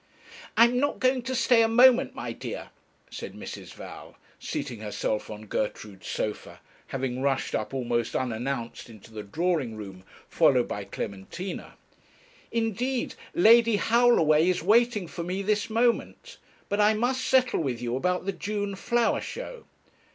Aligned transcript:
'I 0.57 0.65
am 0.65 0.79
not 0.79 0.99
going 0.99 1.21
to 1.21 1.35
stay 1.35 1.61
a 1.61 1.67
moment, 1.67 2.15
my 2.15 2.31
dear,' 2.33 2.71
said 3.11 3.33
Mrs. 3.35 3.73
Val, 3.75 4.15
seating 4.39 4.79
herself 4.79 5.29
on 5.29 5.45
Gertrude's 5.45 6.07
sofa, 6.07 6.59
having 6.87 7.21
rushed 7.21 7.53
up 7.53 7.71
almost 7.71 8.15
unannounced 8.15 8.89
into 8.89 9.13
the 9.13 9.21
drawing 9.21 9.75
room, 9.75 10.03
followed 10.27 10.67
by 10.67 10.85
Clementina; 10.85 11.75
'indeed, 12.51 13.13
Lady 13.35 13.77
Howlaway 13.77 14.47
is 14.49 14.63
waiting 14.63 15.05
for 15.07 15.21
me 15.23 15.43
this 15.43 15.69
moment; 15.69 16.39
but 16.67 16.81
I 16.81 16.95
must 16.95 17.23
settle 17.23 17.59
with 17.59 17.79
you 17.79 17.95
about 17.95 18.25
the 18.25 18.31
June 18.33 18.73
flower 18.75 19.21
show.' 19.21 19.65